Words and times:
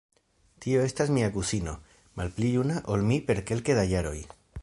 Tio 0.63 0.79
estas 0.85 1.11
mia 1.17 1.27
kuzino, 1.35 1.75
malpli 2.21 2.51
juna 2.55 2.81
ol 2.95 3.07
mi 3.13 3.21
per 3.31 3.45
kelke 3.51 3.79
da 3.81 3.87
jaroj. 3.95 4.19